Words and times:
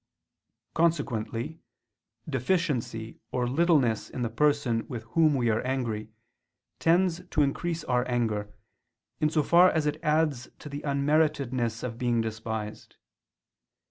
Consequently 0.73 1.59
deficiency 2.27 3.19
or 3.31 3.47
littleness 3.47 4.09
in 4.09 4.23
the 4.23 4.31
person 4.31 4.87
with 4.87 5.03
whom 5.13 5.35
we 5.35 5.47
are 5.51 5.61
angry, 5.61 6.09
tends 6.79 7.23
to 7.27 7.43
increase 7.43 7.83
our 7.83 8.03
anger, 8.09 8.51
in 9.19 9.29
so 9.29 9.43
far 9.43 9.69
as 9.69 9.85
it 9.85 9.99
adds 10.01 10.47
to 10.57 10.69
the 10.69 10.81
unmeritedness 10.81 11.83
of 11.83 11.99
being 11.99 12.19
despised. 12.19 12.95